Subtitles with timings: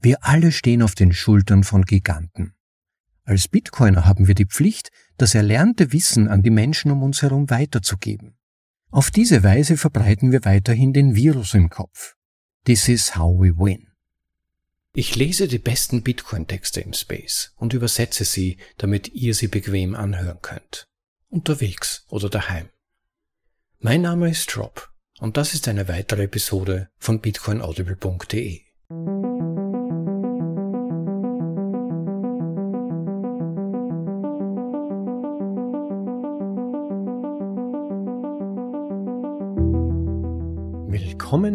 [0.00, 2.54] Wir alle stehen auf den Schultern von Giganten.
[3.24, 7.50] Als Bitcoiner haben wir die Pflicht, das erlernte Wissen an die Menschen um uns herum
[7.50, 8.38] weiterzugeben.
[8.90, 12.16] Auf diese Weise verbreiten wir weiterhin den Virus im Kopf.
[12.64, 13.88] This is how we win.
[14.92, 20.38] Ich lese die besten Bitcoin-Texte im Space und übersetze sie, damit ihr sie bequem anhören
[20.42, 20.88] könnt.
[21.28, 22.70] Unterwegs oder daheim.
[23.78, 24.90] Mein Name ist Rob
[25.20, 28.62] und das ist eine weitere Episode von bitcoinaudible.de.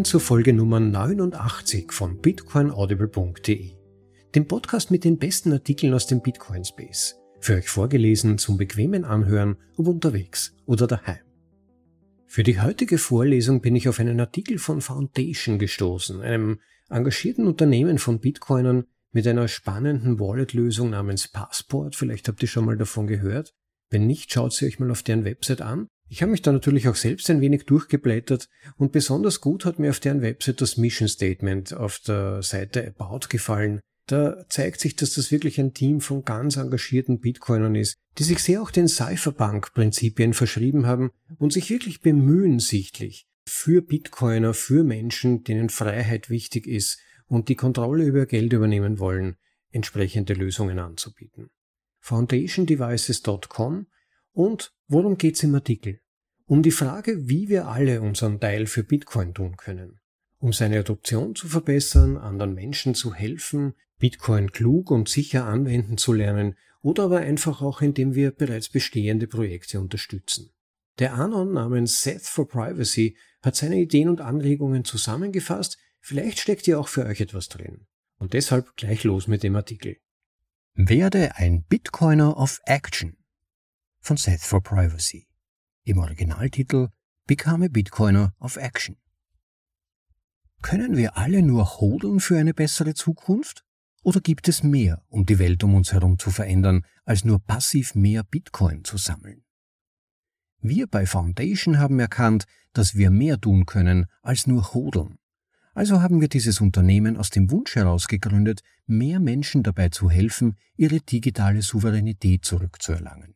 [0.05, 3.71] Zur Folge Nummer 89 von bitcoinaudible.de,
[4.35, 9.03] dem Podcast mit den besten Artikeln aus dem Bitcoin Space, für euch vorgelesen zum bequemen
[9.03, 11.23] Anhören, ob unterwegs oder daheim.
[12.27, 17.97] Für die heutige Vorlesung bin ich auf einen Artikel von Foundation gestoßen, einem engagierten Unternehmen
[17.97, 21.95] von Bitcoinern mit einer spannenden Wallet-Lösung namens Passport.
[21.95, 23.55] Vielleicht habt ihr schon mal davon gehört.
[23.89, 25.87] Wenn nicht, schaut sie euch mal auf deren Website an.
[26.07, 29.89] Ich habe mich da natürlich auch selbst ein wenig durchgeblättert und besonders gut hat mir
[29.89, 33.79] auf deren Website das Mission Statement auf der Seite About gefallen.
[34.07, 38.39] Da zeigt sich, dass das wirklich ein Team von ganz engagierten Bitcoinern ist, die sich
[38.39, 45.43] sehr auch den Cypherpunk-Prinzipien verschrieben haben und sich wirklich bemühen sichtlich für Bitcoiner, für Menschen,
[45.43, 49.37] denen Freiheit wichtig ist und die Kontrolle über Geld übernehmen wollen,
[49.71, 51.49] entsprechende Lösungen anzubieten.
[51.99, 53.87] foundationdevices.com
[54.33, 55.99] und worum geht's im Artikel?
[56.45, 59.99] Um die Frage, wie wir alle unseren Teil für Bitcoin tun können.
[60.37, 66.13] Um seine Adoption zu verbessern, anderen Menschen zu helfen, Bitcoin klug und sicher anwenden zu
[66.13, 70.51] lernen oder aber einfach auch indem wir bereits bestehende Projekte unterstützen.
[70.99, 76.77] Der Anon namens Seth for Privacy hat seine Ideen und Anregungen zusammengefasst, vielleicht steckt ja
[76.77, 77.87] auch für euch etwas drin.
[78.17, 79.97] Und deshalb gleich los mit dem Artikel.
[80.75, 83.17] Werde ein Bitcoiner of Action
[84.05, 85.25] von Seth for Privacy.
[85.83, 86.89] Im Originaltitel
[87.25, 88.97] Become a Bitcoiner of Action.
[90.61, 93.63] Können wir alle nur hodeln für eine bessere Zukunft?
[94.03, 97.95] Oder gibt es mehr, um die Welt um uns herum zu verändern, als nur passiv
[97.95, 99.43] mehr Bitcoin zu sammeln?
[100.61, 105.17] Wir bei Foundation haben erkannt, dass wir mehr tun können als nur hodeln.
[105.73, 110.57] Also haben wir dieses Unternehmen aus dem Wunsch heraus gegründet, mehr Menschen dabei zu helfen,
[110.77, 113.34] ihre digitale Souveränität zurückzuerlangen.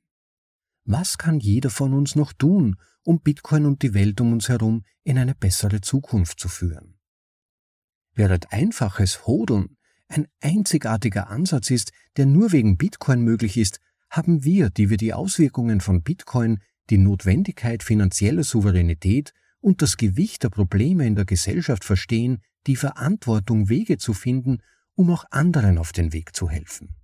[0.92, 4.84] Was kann jeder von uns noch tun, um Bitcoin und die Welt um uns herum
[5.04, 6.98] in eine bessere Zukunft zu führen?
[8.16, 9.78] Während einfaches Hodeln
[10.08, 13.80] ein einzigartiger Ansatz ist, der nur wegen Bitcoin möglich ist,
[14.10, 20.42] haben wir, die wir die Auswirkungen von Bitcoin, die Notwendigkeit finanzieller Souveränität und das Gewicht
[20.42, 24.64] der Probleme in der Gesellschaft verstehen, die Verantwortung, Wege zu finden,
[24.96, 26.96] um auch anderen auf den Weg zu helfen.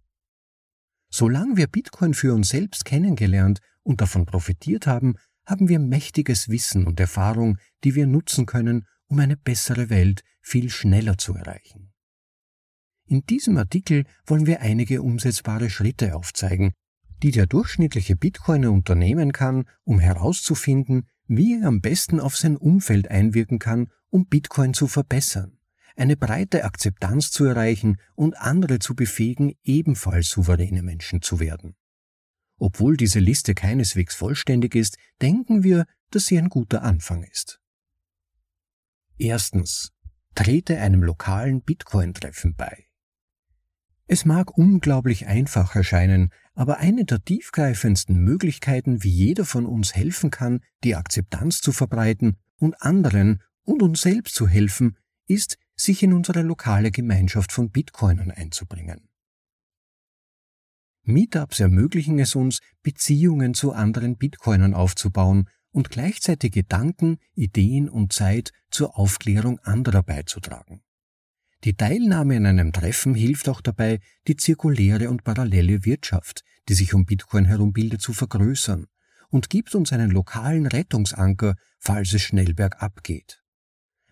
[1.18, 5.16] Solange wir Bitcoin für uns selbst kennengelernt und davon profitiert haben,
[5.46, 10.70] haben wir mächtiges Wissen und Erfahrung, die wir nutzen können, um eine bessere Welt viel
[10.70, 11.94] schneller zu erreichen.
[13.06, 16.74] In diesem Artikel wollen wir einige umsetzbare Schritte aufzeigen,
[17.24, 23.10] die der durchschnittliche Bitcoiner unternehmen kann, um herauszufinden, wie er am besten auf sein Umfeld
[23.10, 25.55] einwirken kann, um Bitcoin zu verbessern,
[25.96, 31.76] eine breite Akzeptanz zu erreichen und andere zu befähigen, ebenfalls souveräne Menschen zu werden.
[32.58, 37.60] Obwohl diese Liste keineswegs vollständig ist, denken wir, dass sie ein guter Anfang ist.
[39.18, 39.92] Erstens.
[40.36, 42.88] Trete einem lokalen Bitcoin-Treffen bei.
[44.08, 50.32] Es mag unglaublich einfach erscheinen, aber eine der tiefgreifendsten Möglichkeiten, wie jeder von uns helfen
[50.32, 56.14] kann, die Akzeptanz zu verbreiten und anderen und uns selbst zu helfen, ist, sich in
[56.14, 59.10] unsere lokale Gemeinschaft von Bitcoinern einzubringen.
[61.04, 68.52] Meetups ermöglichen es uns, Beziehungen zu anderen Bitcoinern aufzubauen und gleichzeitig Gedanken, Ideen und Zeit
[68.72, 70.82] zur Aufklärung anderer beizutragen.
[71.64, 76.94] Die Teilnahme an einem Treffen hilft auch dabei, die zirkuläre und parallele Wirtschaft, die sich
[76.94, 78.88] um Bitcoin herum bildet, zu vergrößern
[79.30, 83.44] und gibt uns einen lokalen Rettungsanker, falls es schnell bergab geht.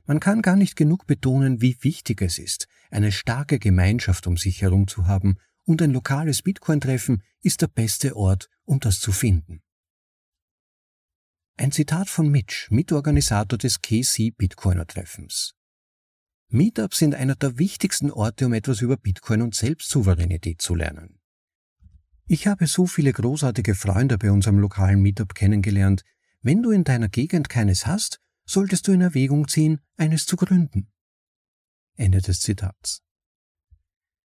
[0.05, 4.61] Man kann gar nicht genug betonen, wie wichtig es ist, eine starke Gemeinschaft um sich
[4.61, 9.61] herum zu haben und ein lokales Bitcoin-Treffen ist der beste Ort, um das zu finden.
[11.55, 15.53] Ein Zitat von Mitch, Mitorganisator des KC Bitcoiner Treffens.
[16.49, 21.19] Meetups sind einer der wichtigsten Orte, um etwas über Bitcoin und Selbstsouveränität zu lernen.
[22.25, 26.03] Ich habe so viele großartige Freunde bei unserem lokalen Meetup kennengelernt.
[26.41, 30.87] Wenn du in deiner Gegend keines hast, solltest du in Erwägung ziehen, eines zu gründen.
[31.95, 33.03] Ende des Zitats.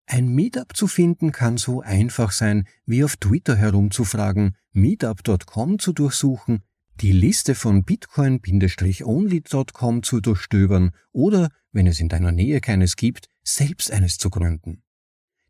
[0.05, 6.63] Ein Meetup zu finden kann so einfach sein, wie auf Twitter herumzufragen, meetup.com zu durchsuchen,
[7.01, 13.91] die Liste von bitcoin-only.com zu durchstöbern oder, wenn es in deiner Nähe keines gibt, selbst
[13.91, 14.81] eines zu gründen.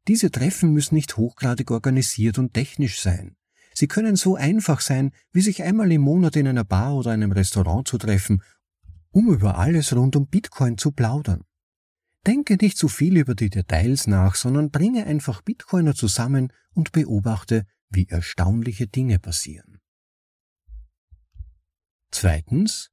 [0.08, 3.36] Diese Treffen müssen nicht hochgradig organisiert und technisch sein.
[3.74, 7.32] Sie können so einfach sein, wie sich einmal im Monat in einer Bar oder einem
[7.32, 8.42] Restaurant zu treffen,
[9.12, 11.44] um über alles rund um Bitcoin zu plaudern.
[12.26, 17.66] Denke nicht zu viel über die Details nach, sondern bringe einfach Bitcoiner zusammen und beobachte,
[17.90, 19.80] wie erstaunliche Dinge passieren.
[22.12, 22.90] Zweitens,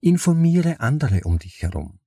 [0.00, 2.00] informiere andere um dich herum.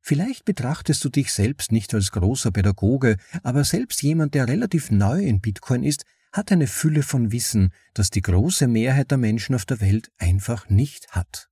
[0.00, 5.24] Vielleicht betrachtest du dich selbst nicht als großer Pädagoge, aber selbst jemand, der relativ neu
[5.24, 9.64] in Bitcoin ist, hat eine Fülle von Wissen, das die große Mehrheit der Menschen auf
[9.64, 11.48] der Welt einfach nicht hat.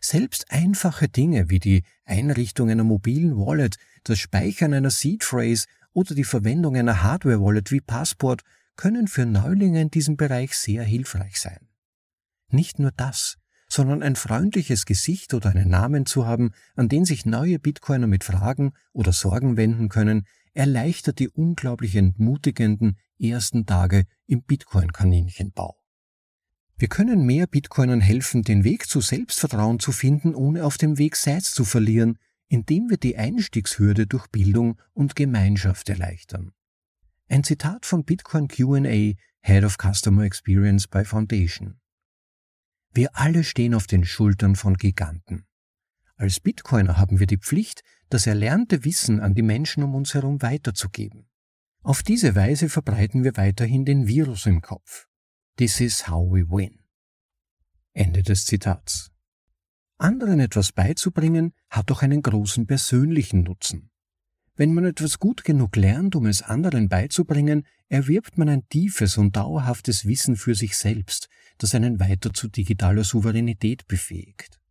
[0.00, 6.14] Selbst einfache Dinge wie die Einrichtung einer mobilen Wallet, das Speichern einer Seed Phrase oder
[6.14, 8.42] die Verwendung einer Hardware Wallet wie Passport
[8.76, 11.68] können für Neulinge in diesem Bereich sehr hilfreich sein.
[12.48, 13.36] Nicht nur das,
[13.68, 18.24] sondern ein freundliches Gesicht oder einen Namen zu haben, an den sich neue Bitcoiner mit
[18.24, 25.79] Fragen oder Sorgen wenden können, erleichtert die unglaublich entmutigenden ersten Tage im Bitcoin-Kaninchenbau.
[26.80, 31.14] Wir können mehr Bitcoinern helfen, den Weg zu Selbstvertrauen zu finden, ohne auf dem Weg
[31.14, 32.18] Salz zu verlieren,
[32.48, 36.52] indem wir die Einstiegshürde durch Bildung und Gemeinschaft erleichtern.
[37.28, 39.12] Ein Zitat von Bitcoin QA,
[39.42, 41.78] Head of Customer Experience bei Foundation.
[42.94, 45.44] Wir alle stehen auf den Schultern von Giganten.
[46.16, 50.40] Als Bitcoiner haben wir die Pflicht, das erlernte Wissen an die Menschen um uns herum
[50.40, 51.28] weiterzugeben.
[51.82, 55.09] Auf diese Weise verbreiten wir weiterhin den Virus im Kopf.
[55.60, 56.78] This is how we win.
[57.92, 59.10] Ende des Zitats.
[59.98, 63.90] Anderen etwas beizubringen, hat doch einen großen persönlichen Nutzen.
[64.56, 69.36] Wenn man etwas gut genug lernt, um es anderen beizubringen, erwirbt man ein tiefes und
[69.36, 71.28] dauerhaftes Wissen für sich selbst,
[71.58, 74.62] das einen weiter zu digitaler Souveränität befähigt.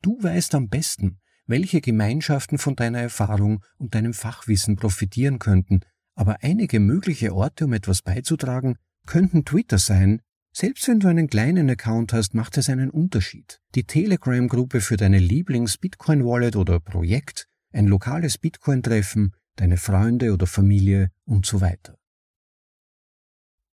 [0.00, 5.80] Du weißt am besten, welche Gemeinschaften von deiner Erfahrung und deinem Fachwissen profitieren könnten,
[6.14, 10.20] aber einige mögliche Orte, um etwas beizutragen, könnten Twitter sein.
[10.52, 13.60] Selbst wenn du einen kleinen Account hast, macht es einen Unterschied.
[13.74, 21.46] Die Telegram-Gruppe für deine Lieblings-Bitcoin-Wallet oder Projekt, ein lokales Bitcoin-Treffen, deine Freunde oder Familie und
[21.46, 21.96] so weiter.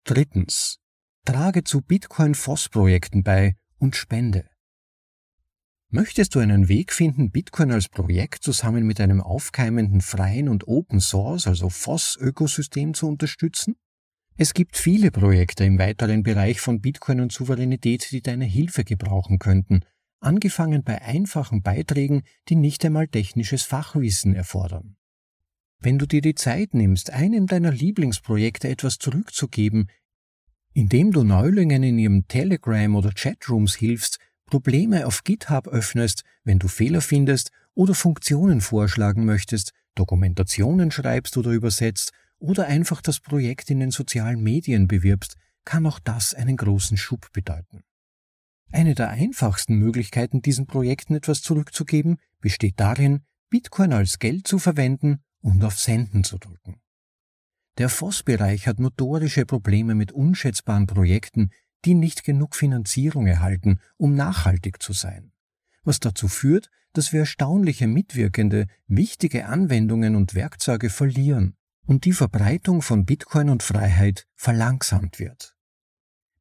[0.04, 0.78] Drittens.
[1.24, 4.48] Trage zu Bitcoin-FOSS-Projekten bei und spende.
[5.88, 11.00] Möchtest du einen Weg finden, Bitcoin als Projekt zusammen mit einem aufkeimenden freien und Open
[11.00, 13.76] Source, also FOSS-Ökosystem zu unterstützen?
[14.36, 19.38] Es gibt viele Projekte im weiteren Bereich von Bitcoin und Souveränität, die deine Hilfe gebrauchen
[19.38, 19.84] könnten,
[20.20, 24.96] angefangen bei einfachen Beiträgen, die nicht einmal technisches Fachwissen erfordern.
[25.78, 29.88] Wenn du dir die Zeit nimmst, einem deiner Lieblingsprojekte etwas zurückzugeben,
[30.72, 36.66] indem du Neulingen in ihrem Telegram oder Chatrooms hilfst, Probleme auf GitHub öffnest, wenn du
[36.66, 42.12] Fehler findest oder Funktionen vorschlagen möchtest, Dokumentationen schreibst oder übersetzt
[42.44, 47.32] oder einfach das Projekt in den sozialen Medien bewirbst, kann auch das einen großen Schub
[47.32, 47.84] bedeuten.
[48.70, 55.20] Eine der einfachsten Möglichkeiten, diesen Projekten etwas zurückzugeben, besteht darin, Bitcoin als Geld zu verwenden
[55.40, 56.80] und auf Senden zu drücken.
[57.78, 61.50] Der FOSS-Bereich hat notorische Probleme mit unschätzbaren Projekten,
[61.86, 65.32] die nicht genug Finanzierung erhalten, um nachhaltig zu sein,
[65.82, 72.82] was dazu führt, dass wir erstaunliche Mitwirkende wichtige Anwendungen und Werkzeuge verlieren und die Verbreitung
[72.82, 75.54] von Bitcoin und Freiheit verlangsamt wird.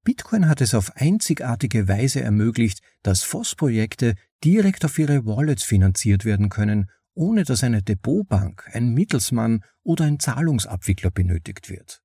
[0.04, 6.50] Bitcoin hat es auf einzigartige Weise ermöglicht, dass FOSS-Projekte direkt auf ihre Wallets finanziert werden
[6.50, 12.02] können, ohne dass eine Depotbank, ein Mittelsmann oder ein Zahlungsabwickler benötigt wird.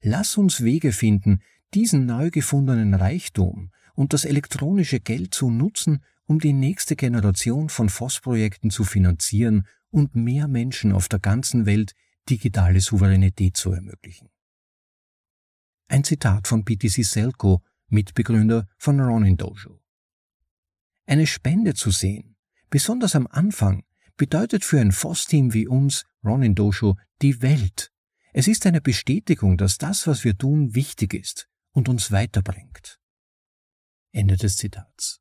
[0.00, 1.40] Lass uns Wege finden,
[1.72, 7.88] diesen neu gefundenen Reichtum und das elektronische Geld zu nutzen, um die nächste Generation von
[7.88, 11.94] FOSS-Projekten zu finanzieren und mehr Menschen auf der ganzen Welt
[12.28, 14.30] digitale Souveränität zu ermöglichen.
[15.88, 19.80] Ein Zitat von BTC Selco, Mitbegründer von Ronin Dojo.
[21.06, 22.36] Eine Spende zu sehen,
[22.70, 23.84] besonders am Anfang,
[24.16, 27.92] bedeutet für ein FOSS-Team wie uns, Ronin Dojo, die Welt.
[28.32, 32.98] Es ist eine Bestätigung, dass das, was wir tun, wichtig ist und uns weiterbringt.
[34.12, 35.20] Ende des Zitats.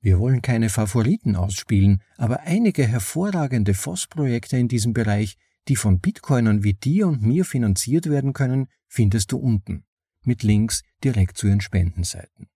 [0.00, 5.36] Wir wollen keine Favoriten ausspielen, aber einige hervorragende FOSS-Projekte in diesem Bereich
[5.70, 9.84] die von Bitcoinern wie dir und mir finanziert werden können, findest du unten,
[10.24, 12.48] mit Links direkt zu ihren Spendenseiten.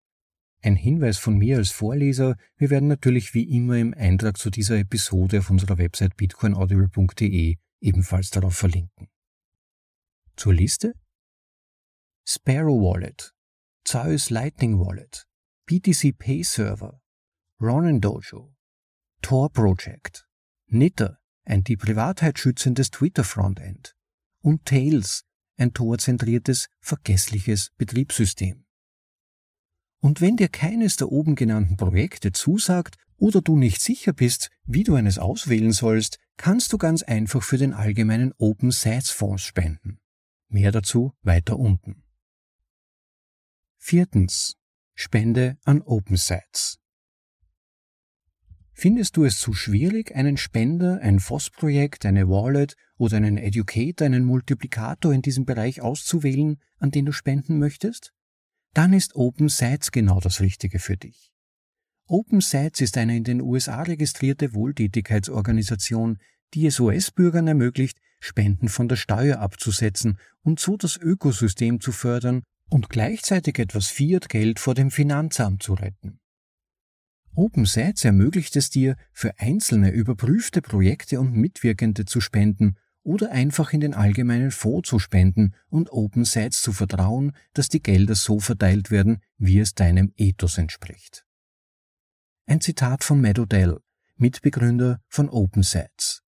[0.62, 4.78] Ein Hinweis von mir als Vorleser, wir werden natürlich wie immer im Eintrag zu dieser
[4.78, 9.09] Episode auf unserer Website bitcoinaudible.de ebenfalls darauf verlinken.
[10.35, 10.94] Zur Liste
[12.26, 13.33] Sparrow Wallet,
[13.85, 15.28] Zeus Lightning Wallet,
[15.66, 17.00] BTC Pay Server,
[17.61, 18.54] Ronin Dojo,
[19.23, 20.26] Tor Project,
[20.66, 23.95] Nitter, ein die Privatheit schützendes Twitter-Frontend
[24.41, 25.25] und Tails,
[25.57, 28.65] ein torzentriertes, vergessliches Betriebssystem.
[30.01, 34.85] Und wenn dir keines der oben genannten Projekte zusagt oder du nicht sicher bist, wie
[34.85, 40.01] du eines auswählen sollst, kannst du ganz einfach für den allgemeinen Open Sites Fonds spenden.
[40.49, 42.03] Mehr dazu weiter unten.
[43.79, 44.57] Viertens.
[44.97, 46.79] Spende an Open Sites.
[48.76, 54.25] Findest du es zu schwierig, einen Spender, ein FOSS-Projekt, eine Wallet oder einen Educator, einen
[54.25, 58.12] Multiplikator in diesem Bereich auszuwählen, an den du spenden möchtest?
[58.75, 61.31] Dann ist Open Sites genau das Richtige für dich.
[62.07, 66.19] Open Sites ist eine in den USA registrierte Wohltätigkeitsorganisation,
[66.52, 72.43] die es US-Bürgern ermöglicht, Spenden von der Steuer abzusetzen und so das Ökosystem zu fördern
[72.69, 76.19] und gleichzeitig etwas Fiat-Geld vor dem Finanzamt zu retten.
[77.37, 83.81] OpenSets ermöglicht es dir, für einzelne überprüfte Projekte und Mitwirkende zu spenden oder einfach in
[83.81, 89.19] den allgemeinen Fonds zu spenden und OpenSets zu vertrauen, dass die Gelder so verteilt werden,
[89.37, 91.25] wie es deinem Ethos entspricht.
[92.47, 93.38] Ein Zitat von Matt
[94.17, 96.23] Mitbegründer von OpenSets.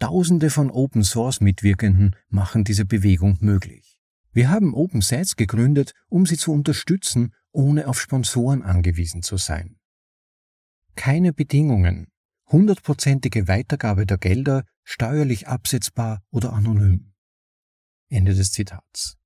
[0.00, 3.96] Tausende von Open Source Mitwirkenden machen diese Bewegung möglich.
[4.32, 9.78] Wir haben Open Sites gegründet, um sie zu unterstützen, ohne auf Sponsoren angewiesen zu sein.
[10.96, 12.08] Keine Bedingungen,
[12.46, 17.12] hundertprozentige Weitergabe der Gelder, steuerlich absetzbar oder anonym.
[18.08, 19.16] Ende des Zitats.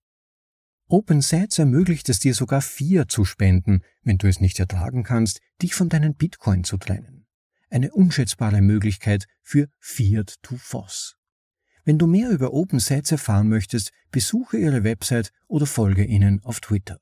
[0.87, 5.41] Open Sites ermöglicht es dir sogar vier zu spenden, wenn du es nicht ertragen kannst,
[5.61, 7.27] dich von deinen Bitcoin zu trennen.
[7.69, 11.17] Eine unschätzbare Möglichkeit für Fiat to Foss.
[11.85, 16.61] Wenn du mehr über Open Sites erfahren möchtest, besuche ihre Website oder folge ihnen auf
[16.61, 17.01] Twitter.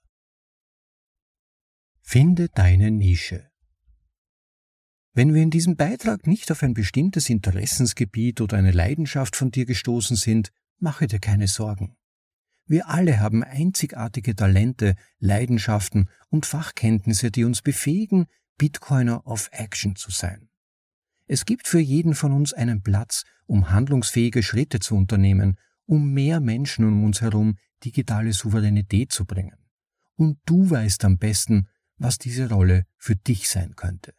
[2.01, 3.51] Finde deine Nische.
[5.17, 9.65] Wenn wir in diesem Beitrag nicht auf ein bestimmtes Interessensgebiet oder eine Leidenschaft von dir
[9.65, 11.97] gestoßen sind, mache dir keine Sorgen.
[12.67, 18.27] Wir alle haben einzigartige Talente, Leidenschaften und Fachkenntnisse, die uns befähigen,
[18.59, 20.51] Bitcoiner of Action zu sein.
[21.25, 26.41] Es gibt für jeden von uns einen Platz, um handlungsfähige Schritte zu unternehmen, um mehr
[26.41, 29.57] Menschen um uns herum digitale Souveränität zu bringen.
[30.17, 34.13] Und du weißt am besten, was diese Rolle für dich sein könnte.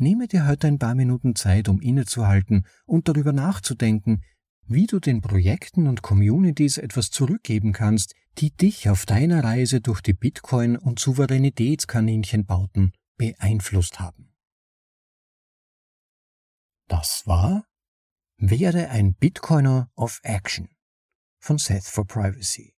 [0.00, 4.22] Nehme dir heute ein paar Minuten Zeit, um innezuhalten und darüber nachzudenken,
[4.64, 10.00] wie du den Projekten und Communities etwas zurückgeben kannst, die dich auf deiner Reise durch
[10.00, 14.32] die Bitcoin- und Souveränitätskaninchenbauten beeinflusst haben.
[16.88, 17.66] Das war
[18.38, 20.70] Werde ein Bitcoiner of Action
[21.40, 22.74] von Seth for Privacy.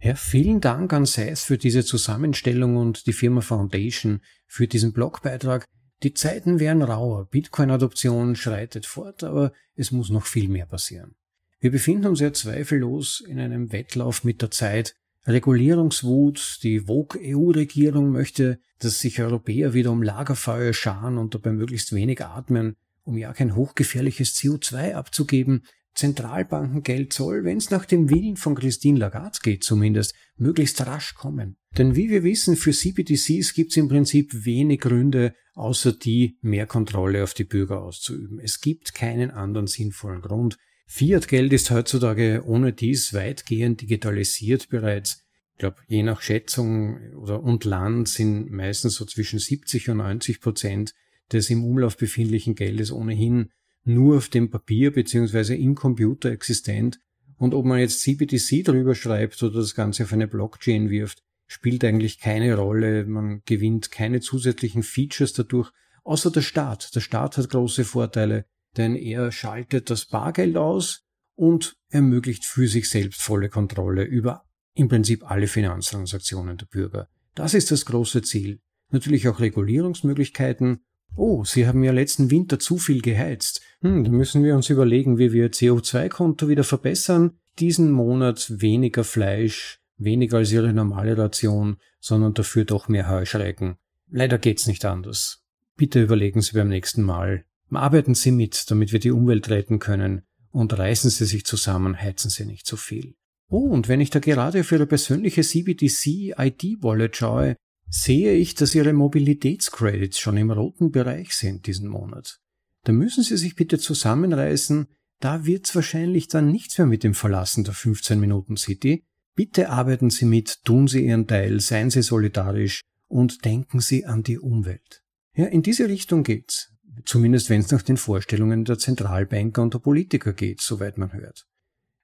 [0.00, 5.64] Ja, vielen Dank an Seth für diese Zusammenstellung und die Firma Foundation für diesen Blogbeitrag.
[6.02, 11.14] Die Zeiten werden rauer, Bitcoin-Adoption schreitet fort, aber es muss noch viel mehr passieren.
[11.60, 14.96] Wir befinden uns ja zweifellos in einem Wettlauf mit der Zeit.
[15.26, 22.22] Regulierungswut, die Vogue-EU-Regierung möchte dass sich Europäer wieder um Lagerfeuer scharen und dabei möglichst wenig
[22.22, 25.64] atmen, um ja kein hochgefährliches CO2 abzugeben.
[25.94, 31.56] Zentralbankengeld soll, wenn es nach dem Willen von Christine Lagarde geht zumindest, möglichst rasch kommen.
[31.78, 36.66] Denn wie wir wissen, für CBDCs gibt es im Prinzip wenig Gründe, außer die, mehr
[36.66, 38.40] Kontrolle auf die Bürger auszuüben.
[38.40, 40.56] Es gibt keinen anderen sinnvollen Grund.
[40.86, 45.24] Fiat-Geld ist heutzutage ohne dies weitgehend digitalisiert bereits.
[45.52, 50.40] Ich glaube, je nach Schätzung oder und Land sind meistens so zwischen 70 und 90
[50.40, 50.94] Prozent
[51.32, 53.50] des im Umlauf befindlichen Geldes ohnehin
[53.84, 57.00] nur auf dem Papier beziehungsweise im Computer existent.
[57.36, 61.84] Und ob man jetzt CBDC drüber schreibt oder das Ganze auf eine Blockchain wirft, spielt
[61.84, 63.04] eigentlich keine Rolle.
[63.06, 65.70] Man gewinnt keine zusätzlichen Features dadurch,
[66.04, 66.94] außer der Staat.
[66.94, 72.88] Der Staat hat große Vorteile, denn er schaltet das Bargeld aus und ermöglicht für sich
[72.88, 77.08] selbst volle Kontrolle über im Prinzip alle Finanztransaktionen der Bürger.
[77.34, 78.60] Das ist das große Ziel.
[78.90, 80.84] Natürlich auch Regulierungsmöglichkeiten.
[81.16, 83.60] Oh, Sie haben ja letzten Winter zu viel geheizt.
[83.84, 87.32] Hm, da müssen wir uns überlegen, wie wir CO2-Konto wieder verbessern.
[87.58, 93.76] Diesen Monat weniger Fleisch, weniger als Ihre normale Ration, sondern dafür doch mehr Heuschrecken.
[94.10, 95.44] Leider geht's nicht anders.
[95.76, 97.44] Bitte überlegen Sie beim nächsten Mal.
[97.70, 100.22] Arbeiten Sie mit, damit wir die Umwelt retten können.
[100.50, 103.16] Und reißen Sie sich zusammen, heizen Sie nicht zu viel.
[103.50, 107.56] Oh, und wenn ich da gerade auf Ihre persönliche CBDC ID Wallet schaue,
[107.90, 112.40] sehe ich, dass Ihre Mobilitätscredits schon im roten Bereich sind diesen Monat.
[112.84, 114.86] Da müssen Sie sich bitte zusammenreißen,
[115.20, 119.04] da wird's wahrscheinlich dann nichts mehr mit dem Verlassen der 15 Minuten City.
[119.34, 124.22] Bitte arbeiten Sie mit, tun Sie Ihren Teil, seien Sie solidarisch und denken Sie an
[124.22, 125.02] die Umwelt.
[125.34, 126.70] Ja, in diese Richtung geht's.
[127.04, 131.44] Zumindest wenn es nach den Vorstellungen der Zentralbanker und der Politiker geht, soweit man hört.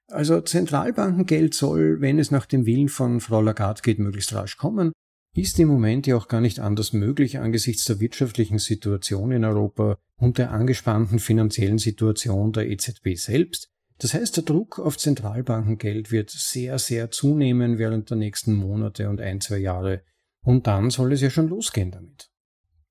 [0.07, 4.91] Also Zentralbankengeld soll, wenn es nach dem Willen von Frau Lagarde geht, möglichst rasch kommen,
[5.33, 9.97] ist im Moment ja auch gar nicht anders möglich angesichts der wirtschaftlichen Situation in Europa
[10.21, 13.69] und der angespannten finanziellen Situation der EZB selbst.
[13.97, 19.19] Das heißt, der Druck auf Zentralbankengeld wird sehr, sehr zunehmen während der nächsten Monate und
[19.19, 20.03] ein, zwei Jahre.
[20.41, 22.29] Und dann soll es ja schon losgehen damit.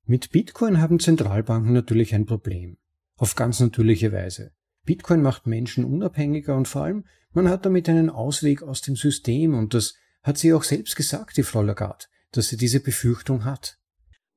[0.04, 2.76] Mit Bitcoin haben Zentralbanken natürlich ein Problem.
[3.16, 4.50] Auf ganz natürliche Weise.
[4.84, 9.54] Bitcoin macht Menschen unabhängiger und vor allem, man hat damit einen Ausweg aus dem System
[9.54, 13.78] und das hat sie auch selbst gesagt, die Frau Lagarde dass sie diese Befürchtung hat.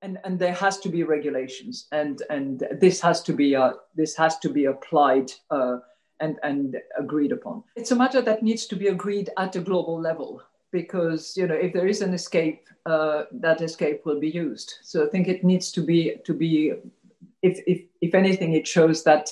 [0.04, 4.16] And, and there has to be regulations, and and this has to be uh, this
[4.18, 5.78] has to be applied uh,
[6.20, 7.64] and and agreed upon.
[7.78, 10.42] It's a matter that needs to be agreed at a global level
[10.72, 14.74] because you know if there is an escape, uh, that escape will be used.
[14.82, 16.74] So I think it needs to be to be,
[17.42, 19.30] if if if anything, it shows that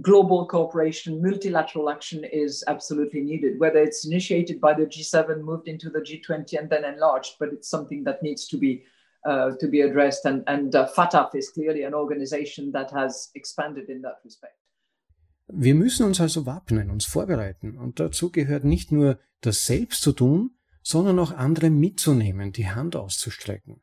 [0.00, 5.88] global cooperation, multilateral action is absolutely needed, whether it's initiated by the G7, moved into
[5.88, 8.84] the G20, and then enlarged, but it's something that needs to be.
[9.26, 13.88] Uh, to be addressed, and, and uh, FATF is clearly an organization that has expanded
[13.88, 14.54] in that respect.
[15.48, 17.76] Wir müssen uns also wappnen, uns vorbereiten.
[17.76, 22.94] Und dazu gehört nicht nur das selbst zu tun, sondern auch andere mitzunehmen, die Hand
[22.94, 23.80] auszustrecken.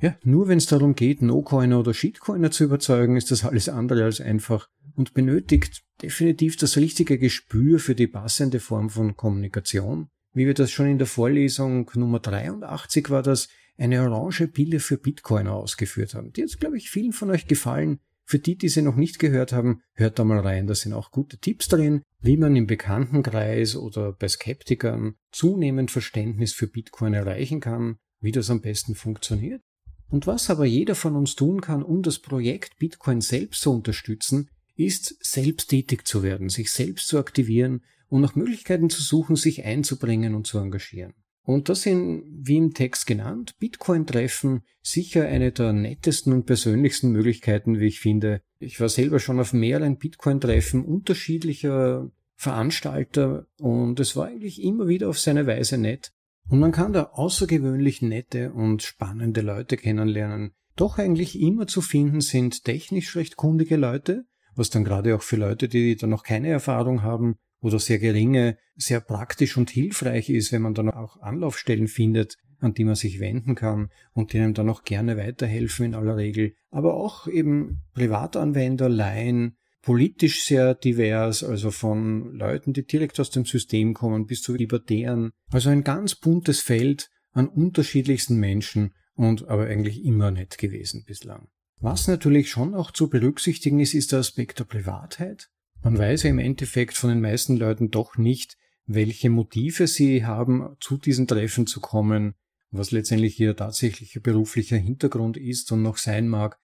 [0.00, 4.04] Ja, nur wenn es darum geht, No-Coiner oder Shitcoiner zu überzeugen, ist das alles andere
[4.04, 10.08] als einfach und benötigt definitiv das richtige Gespür für die passende Form von Kommunikation.
[10.34, 14.98] Wie wir das schon in der Vorlesung Nummer 83 war das, eine orange Pille für
[14.98, 16.32] Bitcoiner ausgeführt haben.
[16.32, 18.00] Die hat, glaube ich, vielen von euch gefallen.
[18.24, 20.66] Für die, die sie noch nicht gehört haben, hört da mal rein.
[20.66, 26.52] Da sind auch gute Tipps drin, wie man im Bekanntenkreis oder bei Skeptikern zunehmend Verständnis
[26.52, 29.62] für Bitcoin erreichen kann, wie das am besten funktioniert.
[30.10, 34.50] Und was aber jeder von uns tun kann, um das Projekt Bitcoin selbst zu unterstützen,
[34.74, 39.64] ist, selbst tätig zu werden, sich selbst zu aktivieren und nach Möglichkeiten zu suchen, sich
[39.64, 41.14] einzubringen und zu engagieren.
[41.48, 47.80] Und das sind, wie im Text genannt, Bitcoin-Treffen sicher eine der nettesten und persönlichsten Möglichkeiten,
[47.80, 48.42] wie ich finde.
[48.58, 55.08] Ich war selber schon auf mehreren Bitcoin-Treffen unterschiedlicher Veranstalter und es war eigentlich immer wieder
[55.08, 56.12] auf seine Weise nett.
[56.50, 60.52] Und man kann da außergewöhnlich nette und spannende Leute kennenlernen.
[60.76, 65.36] Doch eigentlich immer zu finden sind technisch recht kundige Leute, was dann gerade auch für
[65.36, 70.52] Leute, die da noch keine Erfahrung haben oder sehr geringe, sehr praktisch und hilfreich ist,
[70.52, 74.68] wenn man dann auch Anlaufstellen findet, an die man sich wenden kann und denen dann
[74.68, 76.54] auch gerne weiterhelfen in aller Regel.
[76.70, 83.44] Aber auch eben Privatanwender, Laien, politisch sehr divers, also von Leuten, die direkt aus dem
[83.44, 85.30] System kommen, bis zu Libertären.
[85.50, 91.48] Also ein ganz buntes Feld an unterschiedlichsten Menschen und aber eigentlich immer nett gewesen bislang.
[91.80, 95.48] Was natürlich schon auch zu berücksichtigen ist, ist der Aspekt der Privatheit.
[95.82, 100.76] Man weiß ja im Endeffekt von den meisten Leuten doch nicht, welche Motive sie haben,
[100.80, 102.34] zu diesen Treffen zu kommen,
[102.70, 106.58] was letztendlich ihr tatsächlicher beruflicher Hintergrund ist und noch sein mag.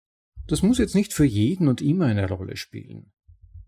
[0.46, 3.12] Das muss jetzt nicht für jeden und immer eine Rolle spielen.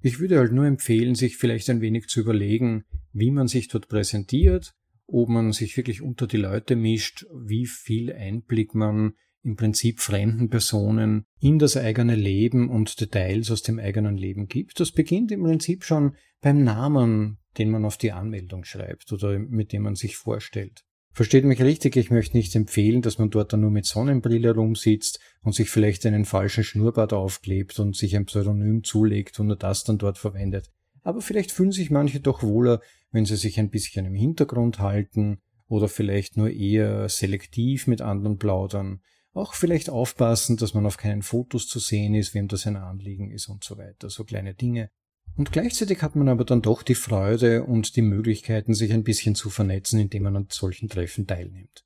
[0.03, 3.89] Ich würde halt nur empfehlen, sich vielleicht ein wenig zu überlegen, wie man sich dort
[3.89, 4.75] präsentiert,
[5.07, 9.15] ob man sich wirklich unter die Leute mischt, wie viel Einblick man
[9.47, 14.81] im Prinzip fremden Personen in das eigene Leben und Details aus dem eigenen Leben gibt.
[14.81, 19.73] Das beginnt im Prinzip schon beim Namen, den man auf die Anmeldung schreibt oder mit
[19.73, 20.83] dem man sich vorstellt.
[21.13, 25.21] Versteht mich richtig, ich möchte nicht empfehlen, dass man dort dann nur mit Sonnenbrille rumsitzt
[25.43, 29.85] und sich vielleicht einen falschen Schnurrbart aufklebt und sich ein Pseudonym zulegt und nur das
[29.85, 30.71] dann dort verwendet.
[31.03, 32.81] Aber vielleicht fühlen sich manche doch wohler,
[33.13, 38.39] wenn sie sich ein bisschen im Hintergrund halten oder vielleicht nur eher selektiv mit anderen
[38.39, 39.01] plaudern
[39.37, 43.31] auch vielleicht aufpassen, dass man auf keinen Fotos zu sehen ist, wem das ein Anliegen
[43.31, 44.91] ist und so weiter, so kleine Dinge.
[45.37, 49.35] Und gleichzeitig hat man aber dann doch die Freude und die Möglichkeiten, sich ein bisschen
[49.35, 51.85] zu vernetzen, indem man an solchen Treffen teilnimmt.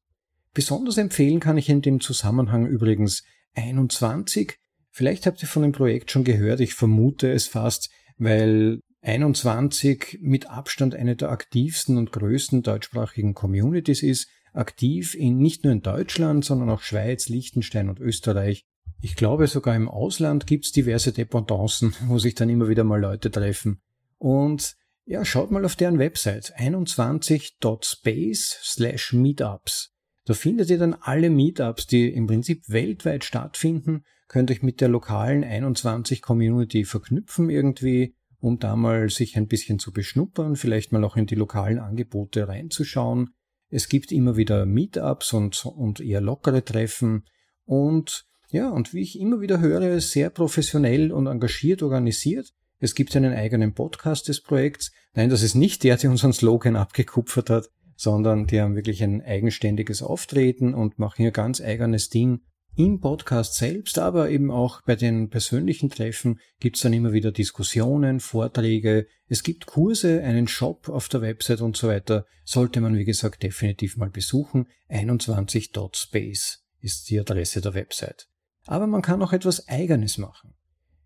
[0.55, 4.57] Besonders empfehlen kann ich in dem Zusammenhang übrigens 21.
[4.91, 10.51] Vielleicht habt ihr von dem Projekt schon gehört, ich vermute es fast, weil 21 mit
[10.51, 16.45] Abstand eine der aktivsten und größten deutschsprachigen Communities ist, aktiv in nicht nur in Deutschland,
[16.45, 18.67] sondern auch Schweiz, Liechtenstein und Österreich.
[19.01, 23.31] Ich glaube sogar im Ausland gibt's diverse Dependancen, wo sich dann immer wieder mal Leute
[23.31, 23.81] treffen.
[24.19, 29.93] Und ja, schaut mal auf deren Website 21.space slash meetups.
[30.25, 34.89] Da findet ihr dann alle Meetups, die im Prinzip weltweit stattfinden, könnt euch mit der
[34.89, 41.03] lokalen 21 Community verknüpfen irgendwie, um da mal sich ein bisschen zu beschnuppern, vielleicht mal
[41.03, 43.31] auch in die lokalen Angebote reinzuschauen.
[43.71, 47.25] Es gibt immer wieder Meetups und, und eher lockere Treffen
[47.65, 52.53] und ja, und wie ich immer wieder höre, sehr professionell und engagiert organisiert.
[52.81, 54.91] Es gibt einen eigenen Podcast des Projekts.
[55.15, 59.23] Nein, das ist nicht der, der unseren Slogan abgekupfert hat, sondern die haben wirklich ein
[59.23, 62.41] eigenständiges Auftreten und machen hier ganz eigenes Ding
[62.85, 68.21] im Podcast selbst, aber eben auch bei den persönlichen Treffen gibt's dann immer wieder Diskussionen,
[68.21, 72.25] Vorträge, es gibt Kurse, einen Shop auf der Website und so weiter.
[72.45, 74.67] Sollte man, wie gesagt, definitiv mal besuchen.
[74.89, 78.29] 21.space ist die Adresse der Website.
[78.65, 80.55] Aber man kann auch etwas Eigenes machen.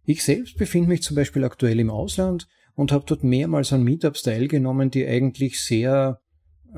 [0.05, 4.23] Ich selbst befinde mich zum Beispiel aktuell im Ausland und habe dort mehrmals an Meetups
[4.23, 6.21] teilgenommen, die eigentlich sehr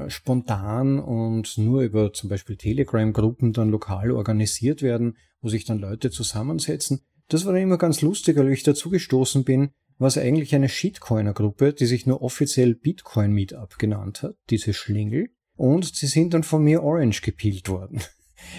[0.09, 6.11] spontan und nur über zum Beispiel Telegram-Gruppen dann lokal organisiert werden, wo sich dann Leute
[6.11, 7.01] zusammensetzen.
[7.29, 10.69] Das war dann immer ganz lustig, weil ich dazu gestoßen bin, war es eigentlich eine
[10.69, 16.43] Shitcoiner-Gruppe, die sich nur offiziell Bitcoin Meetup genannt hat, diese Schlingel, und sie sind dann
[16.43, 18.01] von mir Orange gepielt worden.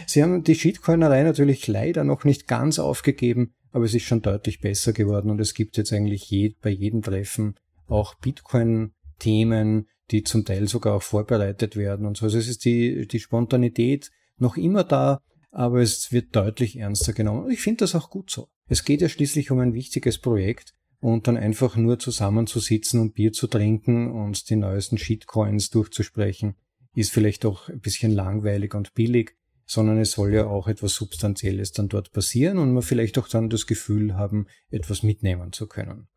[0.07, 4.59] Sie haben die Shitcoinerei natürlich leider noch nicht ganz aufgegeben, aber es ist schon deutlich
[4.59, 10.45] besser geworden und es gibt jetzt eigentlich je, bei jedem Treffen auch Bitcoin-Themen, die zum
[10.45, 12.25] Teil sogar auch vorbereitet werden und so.
[12.25, 17.45] Also es ist die, die Spontanität noch immer da, aber es wird deutlich ernster genommen.
[17.45, 18.49] Und ich finde das auch gut so.
[18.67, 23.31] Es geht ja schließlich um ein wichtiges Projekt und dann einfach nur zusammenzusitzen und Bier
[23.31, 26.55] zu trinken und die neuesten Shitcoins durchzusprechen,
[26.95, 31.71] ist vielleicht auch ein bisschen langweilig und billig, sondern es soll ja auch etwas Substanzielles
[31.71, 36.07] dann dort passieren und man vielleicht auch dann das Gefühl haben, etwas mitnehmen zu können.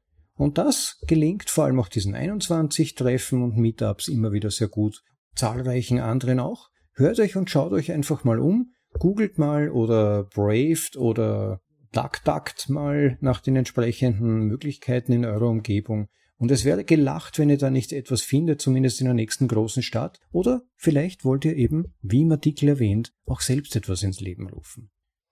[0.40, 5.03] Und das gelingt vor allem auch diesen 21 Treffen und Meetups immer wieder sehr gut,
[5.35, 6.70] zahlreichen anderen auch.
[6.94, 11.61] Hört euch und schaut euch einfach mal um, googelt mal oder braved oder
[11.92, 16.09] duckduckt mal nach den entsprechenden Möglichkeiten in eurer Umgebung.
[16.38, 19.83] Und es wäre gelacht, wenn ihr da nicht etwas findet, zumindest in der nächsten großen
[19.83, 20.20] Stadt.
[20.33, 24.90] Oder vielleicht wollt ihr eben, wie im Artikel erwähnt, auch selbst etwas ins Leben rufen.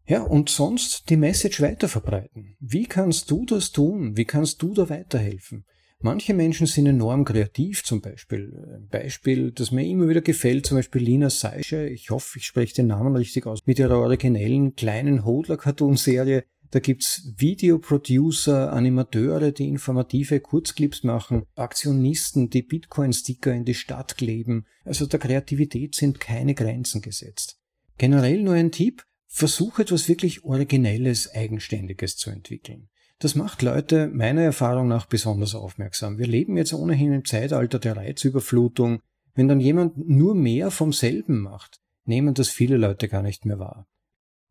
[0.09, 2.57] Ja, und sonst die Message weiterverbreiten.
[2.61, 4.17] Wie kannst du das tun?
[4.17, 5.67] Wie kannst du da weiterhelfen?
[6.01, 8.53] Manche Menschen sind enorm kreativ zum Beispiel.
[8.75, 12.77] Ein Beispiel, das mir immer wieder gefällt, zum Beispiel Lina Seische, ich hoffe, ich spreche
[12.77, 16.45] den Namen richtig aus, mit ihrer originellen kleinen Hodler-Cartoon-Serie.
[16.71, 24.65] Da gibt's Videoproducer, Animateure, die informative Kurzclips machen, Aktionisten, die Bitcoin-Sticker in die Stadt kleben.
[24.85, 27.59] Also der Kreativität sind keine Grenzen gesetzt.
[27.99, 32.89] Generell nur ein Tipp, versuche etwas wirklich Originelles, Eigenständiges zu entwickeln.
[33.21, 36.19] Das macht Leute meiner Erfahrung nach besonders aufmerksam.
[36.19, 39.01] Wir leben jetzt ohnehin im Zeitalter der Reizüberflutung.
[39.35, 43.59] Wenn dann jemand nur mehr vom selben macht, nehmen das viele Leute gar nicht mehr
[43.59, 43.87] wahr.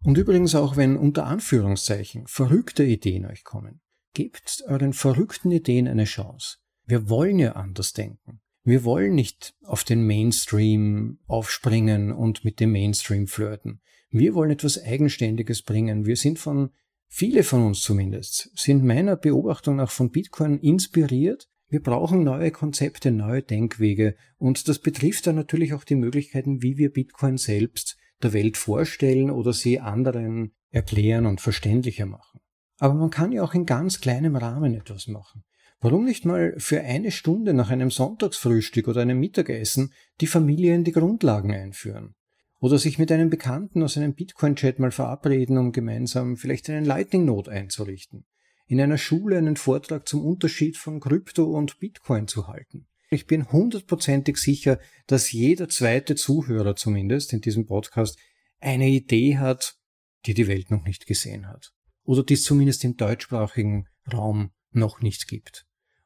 [0.03, 3.81] Und übrigens auch wenn unter Anführungszeichen verrückte Ideen euch kommen,
[4.13, 6.57] gebt euren verrückten Ideen eine Chance.
[6.85, 8.41] Wir wollen ja anders denken.
[8.63, 13.81] Wir wollen nicht auf den Mainstream aufspringen und mit dem Mainstream flirten.
[14.09, 16.05] Wir wollen etwas Eigenständiges bringen.
[16.05, 16.69] Wir sind von,
[17.07, 21.49] viele von uns zumindest, sind meiner Beobachtung nach von Bitcoin inspiriert.
[21.69, 26.77] Wir brauchen neue Konzepte, neue Denkwege und das betrifft dann natürlich auch die Möglichkeiten, wie
[26.77, 32.39] wir Bitcoin selbst der Welt vorstellen oder sie anderen erklären und verständlicher machen.
[32.79, 35.43] Aber man kann ja auch in ganz kleinem Rahmen etwas machen.
[35.79, 40.83] Warum nicht mal für eine Stunde nach einem Sonntagsfrühstück oder einem Mittagessen die Familie in
[40.83, 42.15] die Grundlagen einführen?
[42.59, 47.51] Oder sich mit einem Bekannten aus einem Bitcoin-Chat mal verabreden, um gemeinsam vielleicht einen Lightning-Node
[47.51, 48.25] einzurichten.
[48.65, 52.87] In einer Schule einen Vortrag zum Unterschied von Krypto und Bitcoin zu halten.
[53.09, 58.17] Ich bin hundertprozentig sicher, dass jeder zweite Zuhörer zumindest in diesem Podcast
[58.59, 59.77] eine Idee hat,
[60.25, 61.71] die die Welt noch nicht gesehen hat.
[62.03, 65.65] Oder die es zumindest im deutschsprachigen Raum noch nicht gibt.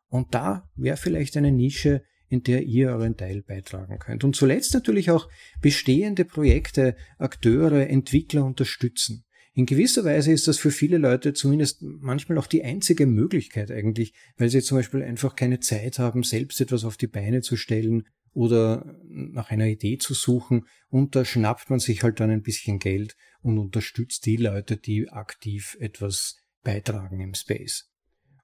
[0.10, 4.24] Und da wäre vielleicht eine Nische, in der ihr euren Teil beitragen könnt.
[4.24, 5.28] Und zuletzt natürlich auch
[5.62, 9.26] bestehende Projekte, Akteure, Entwickler unterstützen.
[9.54, 14.14] In gewisser Weise ist das für viele Leute zumindest manchmal auch die einzige Möglichkeit eigentlich,
[14.38, 18.08] weil sie zum Beispiel einfach keine Zeit haben, selbst etwas auf die Beine zu stellen
[18.32, 22.80] oder nach einer Idee zu suchen und da schnappt man sich halt dann ein bisschen
[22.80, 27.92] Geld und unterstützt die Leute, die aktiv etwas beitragen im Space.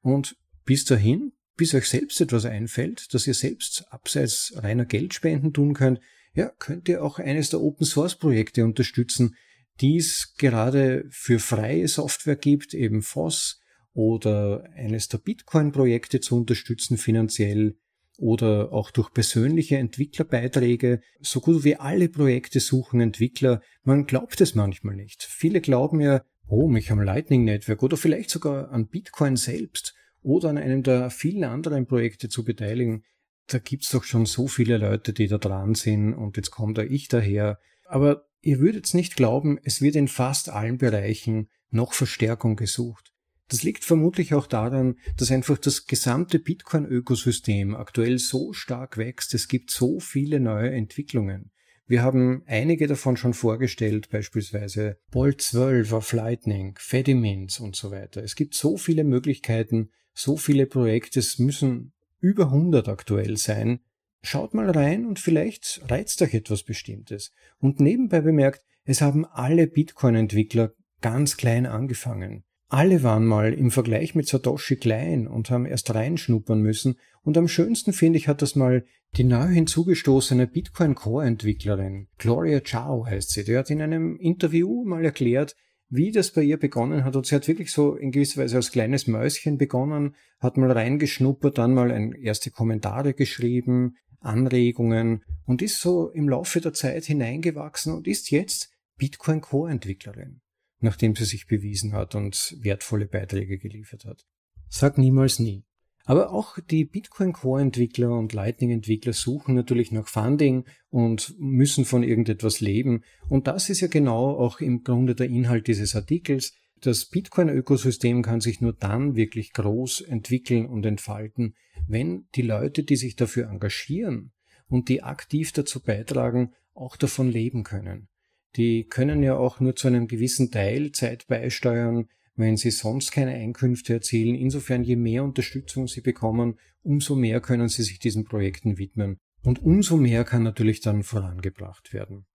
[0.02, 5.74] Und bis dahin bis euch selbst etwas einfällt, das ihr selbst abseits reiner Geldspenden tun
[5.74, 6.00] könnt,
[6.34, 9.36] ja, könnt ihr auch eines der Open Source Projekte unterstützen,
[9.82, 13.60] die es gerade für freie Software gibt, eben FOSS
[13.94, 17.76] oder eines der Bitcoin Projekte zu unterstützen finanziell
[18.20, 21.02] oder auch durch persönliche Entwicklerbeiträge.
[21.20, 23.62] So gut wie alle Projekte suchen Entwickler.
[23.84, 25.24] Man glaubt es manchmal nicht.
[25.24, 29.96] Viele glauben ja, oh, mich am Lightning Network oder vielleicht sogar an Bitcoin selbst
[30.28, 33.04] oder an einem der vielen anderen Projekte zu beteiligen.
[33.48, 36.84] Da gibt's doch schon so viele Leute, die da dran sind und jetzt kommt da
[36.84, 37.60] ich daher.
[37.86, 43.14] Aber ihr würdet nicht glauben, es wird in fast allen Bereichen noch Verstärkung gesucht.
[43.48, 49.34] Das liegt vermutlich auch daran, dass einfach das gesamte Bitcoin-Ökosystem aktuell so stark wächst.
[49.34, 51.52] Es gibt so viele neue Entwicklungen.
[51.86, 58.22] Wir haben einige davon schon vorgestellt, beispielsweise Bolt 12 auf Lightning, Fedimints und so weiter.
[58.22, 63.82] Es gibt so viele Möglichkeiten, so viele Projekte, es müssen über 100 aktuell sein.
[64.24, 67.32] Schaut mal rein und vielleicht reizt euch etwas Bestimmtes.
[67.60, 72.44] Und nebenbei bemerkt, es haben alle Bitcoin-Entwickler ganz klein angefangen.
[72.68, 76.98] Alle waren mal im Vergleich mit Satoshi klein und haben erst reinschnuppern müssen.
[77.22, 82.60] Und am schönsten finde ich hat das mal die neu hinzugestoßene Bitcoin Core Entwicklerin, Gloria
[82.62, 83.44] Chao heißt sie.
[83.44, 85.56] Die hat in einem Interview mal erklärt,
[85.90, 87.16] wie das bei ihr begonnen hat.
[87.16, 91.58] Und sie hat wirklich so in gewisser Weise als kleines Mäuschen begonnen, hat mal reingeschnuppert,
[91.58, 97.94] dann mal ein, erste Kommentare geschrieben, Anregungen und ist so im Laufe der Zeit hineingewachsen
[97.94, 100.42] und ist jetzt Bitcoin Core Entwicklerin
[100.80, 104.26] nachdem sie sich bewiesen hat und wertvolle Beiträge geliefert hat.
[104.70, 105.66] Sag niemals nie.
[106.08, 111.84] Aber auch die Bitcoin Core Entwickler und Lightning Entwickler suchen natürlich nach Funding und müssen
[111.84, 113.04] von irgendetwas leben.
[113.28, 116.54] Und das ist ja genau auch im Grunde der Inhalt dieses Artikels.
[116.80, 121.56] Das Bitcoin Ökosystem kann sich nur dann wirklich groß entwickeln und entfalten,
[121.90, 124.32] wenn die Leute, die sich dafür engagieren
[124.70, 128.08] und die aktiv dazu beitragen, auch davon leben können.
[128.56, 132.08] Die können ja auch nur zu einem gewissen Teil Zeit beisteuern,
[132.38, 134.36] wenn sie sonst keine Einkünfte erzielen.
[134.36, 139.18] Insofern, je mehr Unterstützung sie bekommen, umso mehr können sie sich diesen Projekten widmen.
[139.44, 142.26] Und umso mehr kann natürlich dann vorangebracht werden.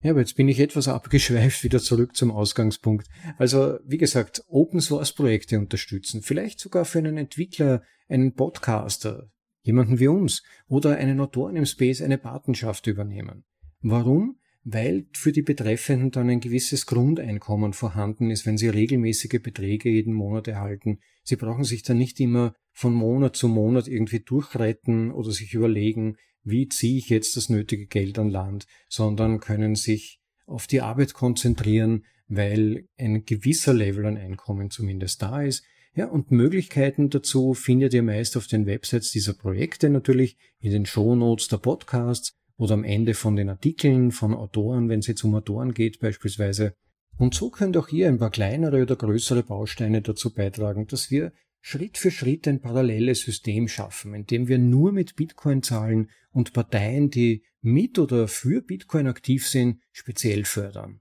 [0.00, 3.08] Ja, aber jetzt bin ich etwas abgeschweift wieder zurück zum Ausgangspunkt.
[3.36, 6.22] Also, wie gesagt, Open Source Projekte unterstützen.
[6.22, 9.28] Vielleicht sogar für einen Entwickler, einen Podcaster,
[9.62, 13.44] jemanden wie uns oder einen Autoren im Space eine Patenschaft übernehmen.
[13.80, 14.38] Warum?
[14.70, 20.12] Weil für die Betreffenden dann ein gewisses Grundeinkommen vorhanden ist, wenn sie regelmäßige Beträge jeden
[20.12, 20.98] Monat erhalten.
[21.22, 26.16] Sie brauchen sich dann nicht immer von Monat zu Monat irgendwie durchretten oder sich überlegen,
[26.44, 31.14] wie ziehe ich jetzt das nötige Geld an Land, sondern können sich auf die Arbeit
[31.14, 35.64] konzentrieren, weil ein gewisser Level an Einkommen zumindest da ist.
[35.94, 40.84] Ja, und Möglichkeiten dazu findet ihr meist auf den Websites dieser Projekte natürlich, in den
[40.84, 45.34] Shownotes der Podcasts oder am Ende von den Artikeln von Autoren, wenn es jetzt um
[45.34, 46.74] Autoren geht beispielsweise.
[47.16, 51.32] Und so könnt auch ihr ein paar kleinere oder größere Bausteine dazu beitragen, dass wir
[51.60, 56.52] Schritt für Schritt ein paralleles System schaffen, in dem wir nur mit Bitcoin zahlen und
[56.52, 61.00] Parteien, die mit oder für Bitcoin aktiv sind, speziell fördern.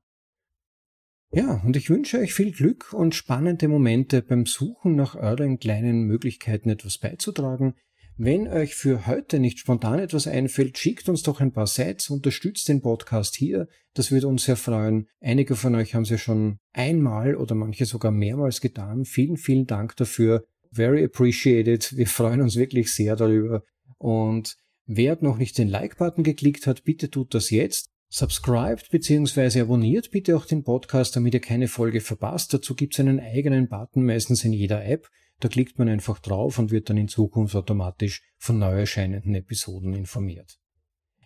[1.32, 6.04] Ja, und ich wünsche euch viel Glück und spannende Momente beim Suchen nach euren kleinen
[6.04, 7.76] Möglichkeiten etwas beizutragen.
[8.20, 12.68] Wenn euch für heute nicht spontan etwas einfällt, schickt uns doch ein paar Sites, unterstützt
[12.68, 13.68] den Podcast hier.
[13.94, 15.08] Das würde uns sehr freuen.
[15.22, 19.06] Einige von euch haben es ja schon einmal oder manche sogar mehrmals getan.
[19.06, 20.46] Vielen, vielen Dank dafür.
[20.72, 21.96] Very appreciated.
[21.96, 23.62] Wir freuen uns wirklich sehr darüber.
[24.00, 27.92] Und wer noch nicht den Like-Button geklickt hat, bitte tut das jetzt.
[28.10, 29.62] Subscribed bzw.
[29.62, 32.52] abonniert bitte auch den Podcast, damit ihr keine Folge verpasst.
[32.52, 35.08] Dazu gibt es einen eigenen Button, meistens in jeder App.
[35.40, 39.94] Da klickt man einfach drauf und wird dann in Zukunft automatisch von neu erscheinenden Episoden
[39.94, 40.58] informiert.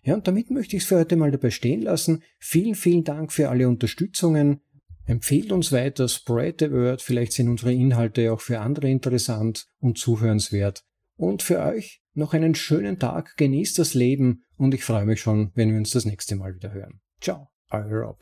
[0.04, 2.24] Ja, und damit möchte ich es für heute mal dabei stehen lassen.
[2.40, 4.62] Vielen, vielen Dank für alle Unterstützungen.
[5.06, 7.02] Empfehlt uns weiter, spread the word.
[7.02, 10.84] Vielleicht sind unsere Inhalte auch für andere interessant und zuhörenswert.
[11.18, 15.52] Und für euch noch einen schönen Tag, genießt das Leben und ich freue mich schon,
[15.54, 17.00] wenn wir uns das nächste Mal wieder hören.
[17.20, 18.20] Ciao, euer Rob.